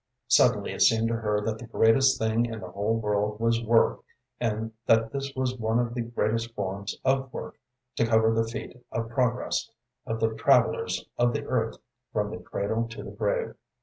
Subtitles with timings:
[0.29, 3.99] Suddenly it seemed to her that the greatest thing in the whole world was work
[4.39, 7.59] and that this was one of the greatest forms of work
[7.97, 9.69] to cover the feet of progress
[10.07, 11.77] of the travellers of the earth
[12.11, 13.53] from the cradle to the grave.